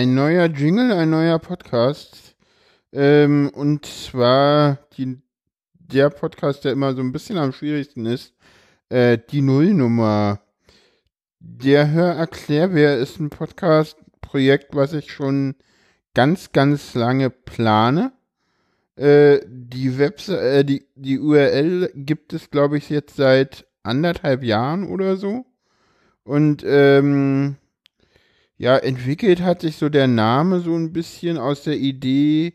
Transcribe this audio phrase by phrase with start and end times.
[0.00, 2.34] ein neuer Jingle, ein neuer Podcast.
[2.90, 5.20] Ähm, und zwar die,
[5.74, 8.32] der Podcast, der immer so ein bisschen am schwierigsten ist,
[8.88, 10.40] äh, die Nullnummer.
[11.38, 15.54] Der Hörerklärbär ist ein Podcast-Projekt, was ich schon
[16.14, 18.12] ganz, ganz lange plane.
[18.96, 24.88] Äh, die Webseite, äh, die, die URL gibt es, glaube ich, jetzt seit anderthalb Jahren
[24.88, 25.44] oder so.
[26.24, 27.58] Und ähm,
[28.60, 32.52] ja, entwickelt hat sich so der Name so ein bisschen aus der Idee,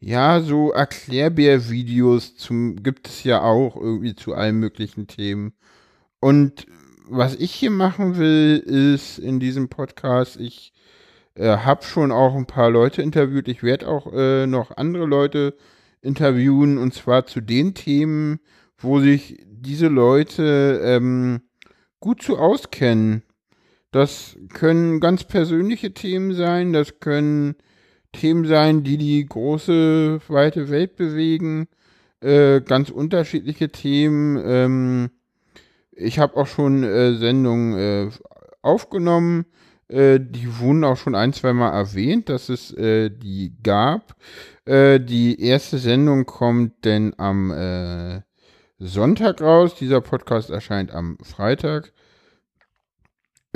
[0.00, 5.52] ja, so Erklärbär-Videos zum, gibt es ja auch irgendwie zu allen möglichen Themen.
[6.18, 6.66] Und
[7.08, 10.72] was ich hier machen will, ist in diesem Podcast, ich
[11.36, 13.46] äh, habe schon auch ein paar Leute interviewt.
[13.46, 15.54] Ich werde auch äh, noch andere Leute
[16.02, 18.40] interviewen und zwar zu den Themen,
[18.78, 21.42] wo sich diese Leute ähm,
[22.00, 23.22] gut zu auskennen.
[23.96, 27.54] Das können ganz persönliche Themen sein, das können
[28.12, 31.66] Themen sein, die die große, weite Welt bewegen,
[32.20, 34.38] äh, ganz unterschiedliche Themen.
[34.44, 35.10] Ähm,
[35.92, 38.10] ich habe auch schon äh, Sendungen äh,
[38.60, 39.46] aufgenommen,
[39.88, 44.14] äh, die wurden auch schon ein, zwei Mal erwähnt, dass es äh, die gab.
[44.66, 48.22] Äh, die erste Sendung kommt denn am
[48.78, 49.74] Sonntag raus.
[49.74, 51.94] Dieser Podcast erscheint am Freitag.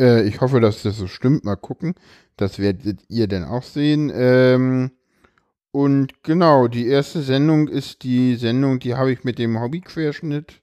[0.00, 1.44] Äh, ich hoffe, dass das so stimmt.
[1.44, 1.94] Mal gucken.
[2.36, 4.10] Das werdet ihr denn auch sehen.
[4.14, 4.92] Ähm,
[5.72, 10.62] und genau, die erste Sendung ist die Sendung, die habe ich mit dem Hobbyquerschnitt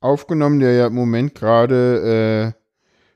[0.00, 2.60] aufgenommen, der ja im Moment gerade äh,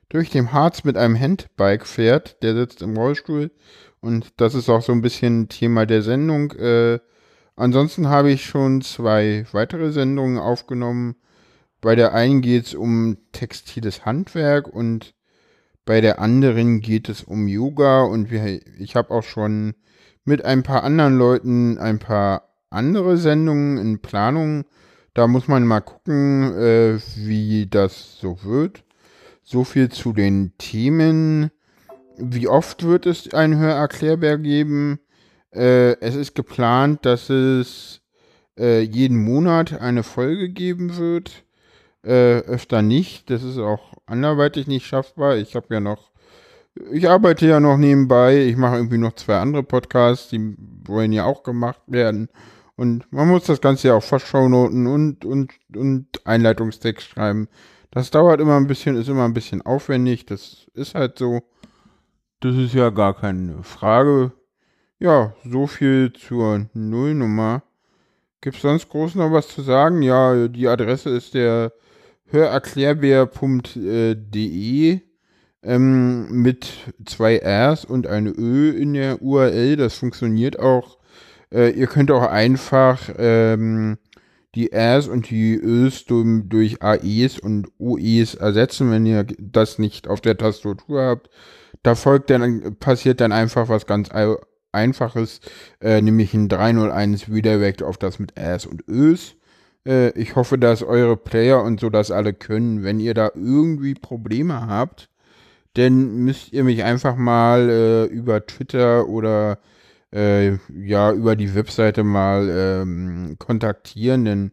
[0.09, 2.41] durch den Harz mit einem Handbike fährt.
[2.41, 3.51] Der sitzt im Rollstuhl.
[3.99, 6.53] Und das ist auch so ein bisschen Thema der Sendung.
[6.53, 6.99] Äh,
[7.55, 11.15] ansonsten habe ich schon zwei weitere Sendungen aufgenommen.
[11.81, 15.13] Bei der einen geht es um textiles Handwerk und
[15.85, 19.73] bei der anderen geht es um Yoga und wir, ich habe auch schon
[20.23, 24.65] mit ein paar anderen Leuten ein paar andere Sendungen in Planung.
[25.13, 28.83] Da muss man mal gucken, äh, wie das so wird.
[29.43, 31.51] So viel zu den Themen.
[32.17, 34.99] Wie oft wird es ein Hörerklärbär geben?
[35.53, 38.01] Äh, es ist geplant, dass es
[38.57, 41.43] äh, jeden Monat eine Folge geben wird.
[42.03, 43.29] Äh, öfter nicht.
[43.29, 45.37] Das ist auch anderweitig nicht schaffbar.
[45.37, 46.11] Ich habe ja noch,
[46.91, 48.45] ich arbeite ja noch nebenbei.
[48.45, 52.29] Ich mache irgendwie noch zwei andere Podcasts, die wollen ja auch gemacht werden.
[52.75, 57.47] Und man muss das Ganze ja auch fast Shownoten und, und, und Einleitungstext schreiben.
[57.91, 60.25] Das dauert immer ein bisschen, ist immer ein bisschen aufwendig.
[60.25, 61.41] Das ist halt so.
[62.39, 64.31] Das ist ja gar keine Frage.
[64.97, 67.61] Ja, so viel zur Nullnummer.
[68.39, 70.01] Gibt es sonst groß noch was zu sagen?
[70.01, 71.71] Ja, die Adresse ist der
[72.31, 75.01] hörerklärbär.de
[75.63, 76.67] ähm, mit
[77.05, 79.75] zwei Rs und eine Ö in der URL.
[79.75, 80.97] Das funktioniert auch.
[81.51, 83.97] Äh, ihr könnt auch einfach ähm,
[84.55, 90.21] die Rs und die Ös durch AEs und OEs ersetzen, wenn ihr das nicht auf
[90.21, 91.29] der Tastatur habt.
[91.83, 94.09] Da folgt dann, passiert dann einfach was ganz
[94.73, 95.41] Einfaches,
[95.81, 99.35] äh, nämlich ein 301 Redirect auf das mit Rs und Ös.
[99.85, 102.83] Äh, ich hoffe, dass eure Player und so das alle können.
[102.83, 105.09] Wenn ihr da irgendwie Probleme habt,
[105.75, 109.59] dann müsst ihr mich einfach mal äh, über Twitter oder
[110.13, 114.25] äh, ja über die Webseite mal ähm, kontaktieren.
[114.25, 114.51] Dann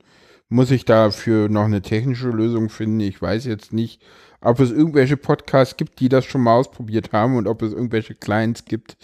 [0.48, 3.00] muss ich dafür noch eine technische Lösung finden.
[3.00, 4.00] Ich weiß jetzt nicht,
[4.40, 8.14] ob es irgendwelche Podcasts gibt, die das schon mal ausprobiert haben und ob es irgendwelche
[8.14, 8.96] Clients gibt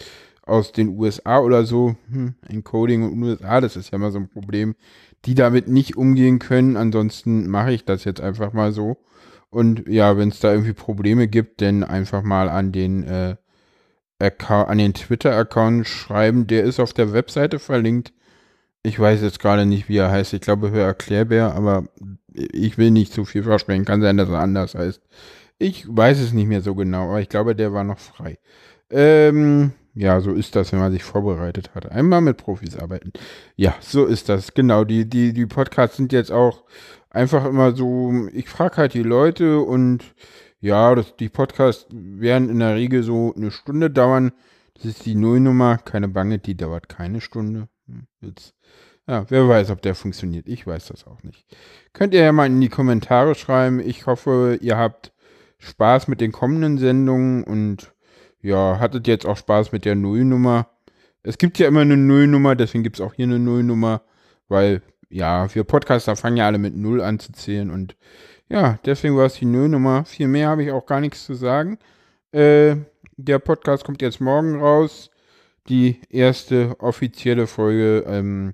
[0.45, 1.95] aus den USA oder so.
[2.09, 4.75] Hm, Encoding und USA, das ist ja mal so ein Problem
[5.25, 6.77] die damit nicht umgehen können.
[6.77, 8.97] Ansonsten mache ich das jetzt einfach mal so.
[9.49, 13.35] Und ja, wenn es da irgendwie Probleme gibt, dann einfach mal an den äh,
[14.47, 16.47] an den Twitter-Account schreiben.
[16.47, 18.13] Der ist auf der Webseite verlinkt.
[18.83, 20.33] Ich weiß jetzt gerade nicht, wie er heißt.
[20.33, 21.87] Ich glaube, Hör Erklärbär, aber
[22.33, 23.85] ich will nicht zu viel versprechen.
[23.85, 25.01] Kann sein, dass er anders heißt.
[25.57, 28.37] Ich weiß es nicht mehr so genau, aber ich glaube, der war noch frei.
[28.89, 31.89] Ähm, ja, so ist das, wenn man sich vorbereitet hat.
[31.89, 33.13] Einmal mit Profis arbeiten.
[33.55, 34.53] Ja, so ist das.
[34.53, 36.65] Genau, die, die, die Podcasts sind jetzt auch
[37.09, 40.03] einfach immer so, ich frage halt die Leute und
[40.59, 44.33] ja, das, die Podcasts werden in der Regel so eine Stunde dauern.
[44.73, 47.69] Das ist die Nullnummer, keine Bange, die dauert keine Stunde.
[47.87, 48.53] Hm, jetzt,
[49.07, 50.49] ja, wer weiß, ob der funktioniert.
[50.49, 51.45] Ich weiß das auch nicht.
[51.93, 53.79] Könnt ihr ja mal in die Kommentare schreiben.
[53.79, 55.13] Ich hoffe, ihr habt
[55.59, 57.94] Spaß mit den kommenden Sendungen und
[58.45, 60.67] ja, hattet jetzt auch Spaß mit der Nullnummer.
[61.23, 64.03] Es gibt ja immer eine Nullnummer, deswegen gibt es auch hier eine Nullnummer,
[64.47, 67.95] weil ja, wir Podcaster fangen ja alle mit Null an zu zählen und
[68.47, 70.05] ja, deswegen war es die Nullnummer.
[70.05, 71.79] Viel mehr habe ich auch gar nichts zu sagen.
[72.31, 72.75] Äh,
[73.17, 75.09] der Podcast kommt jetzt morgen raus.
[75.67, 78.05] die erste offizielle Folge.
[78.07, 78.53] Ähm,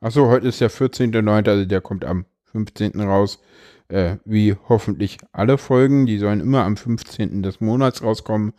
[0.00, 3.00] achso, heute ist der 14.09., also der kommt am 15.
[3.00, 3.40] raus.
[3.88, 6.06] Äh, wie hoffentlich alle Folgen.
[6.06, 7.42] Die sollen immer am 15.
[7.42, 8.52] des Monats rauskommen.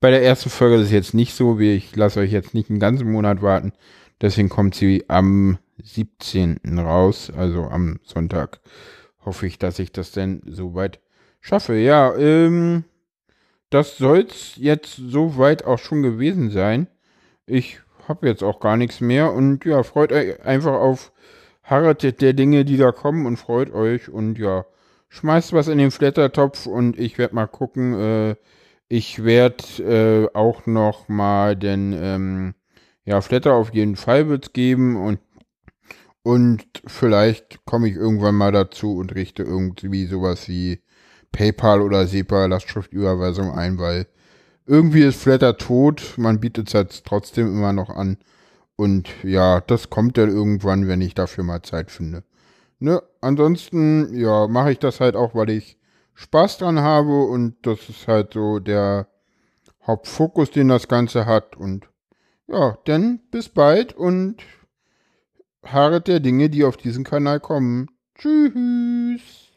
[0.00, 2.68] Bei der ersten Folge ist es jetzt nicht so, wie ich lasse euch jetzt nicht
[2.68, 3.72] einen ganzen Monat warten.
[4.20, 6.78] Deswegen kommt sie am 17.
[6.78, 8.60] raus, also am Sonntag.
[9.24, 11.00] Hoffe ich, dass ich das denn soweit
[11.40, 11.76] schaffe.
[11.76, 12.84] Ja, ähm,
[13.70, 16.88] das soll's jetzt soweit auch schon gewesen sein.
[17.46, 21.10] Ich habe jetzt auch gar nichts mehr und ja, freut euch einfach auf
[21.62, 24.66] harret der Dinge, die da kommen und freut euch und ja,
[25.08, 27.94] schmeißt was in den Flattertopf und ich werde mal gucken.
[27.94, 28.36] Äh,
[28.88, 32.54] ich werde äh, auch noch mal den ähm,
[33.04, 35.20] ja Flatter auf jeden Fall wird's geben und
[36.22, 40.80] und vielleicht komme ich irgendwann mal dazu und richte irgendwie sowas wie
[41.30, 44.08] PayPal oder SEPA Lastschriftüberweisung ein, weil
[44.66, 46.14] irgendwie ist Flatter tot.
[46.16, 48.18] Man bietet es halt trotzdem immer noch an.
[48.74, 52.24] Und ja, das kommt dann irgendwann, wenn ich dafür mal Zeit finde.
[52.78, 53.02] Ne?
[53.20, 55.75] Ansonsten, ja, mache ich das halt auch, weil ich
[56.16, 59.06] Spaß dran habe und das ist halt so der
[59.86, 61.56] Hauptfokus, den das Ganze hat.
[61.56, 61.88] Und
[62.48, 64.42] ja, dann bis bald und
[65.62, 67.88] haaret der Dinge, die auf diesen Kanal kommen.
[68.14, 69.52] Tschüss.